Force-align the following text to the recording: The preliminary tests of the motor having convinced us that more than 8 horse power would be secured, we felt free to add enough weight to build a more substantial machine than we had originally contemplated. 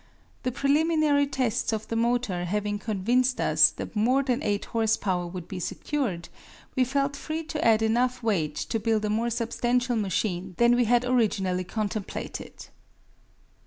The 0.41 0.51
preliminary 0.51 1.27
tests 1.27 1.71
of 1.71 1.87
the 1.87 1.95
motor 1.95 2.45
having 2.45 2.79
convinced 2.79 3.39
us 3.39 3.69
that 3.69 3.95
more 3.95 4.23
than 4.23 4.41
8 4.41 4.65
horse 4.65 4.97
power 4.97 5.27
would 5.27 5.47
be 5.47 5.59
secured, 5.59 6.27
we 6.75 6.83
felt 6.83 7.15
free 7.15 7.43
to 7.43 7.63
add 7.63 7.83
enough 7.83 8.23
weight 8.23 8.55
to 8.55 8.79
build 8.79 9.05
a 9.05 9.11
more 9.11 9.29
substantial 9.29 9.95
machine 9.95 10.55
than 10.57 10.75
we 10.75 10.85
had 10.85 11.05
originally 11.05 11.65
contemplated. 11.65 12.65